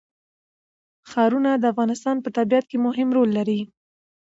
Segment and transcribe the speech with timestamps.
[1.09, 3.59] ښارونه د افغانستان په طبیعت کې مهم رول لري.